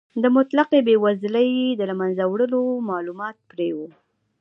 د 0.23 0.25
مطلقې 0.35 0.79
بې 0.87 0.95
وزلۍ 1.03 1.51
د 1.79 1.81
له 1.89 1.95
منځه 2.01 2.23
وړلو 2.27 2.61
مالومات 2.89 3.37
پرې 3.49 3.69
و. 3.75 3.79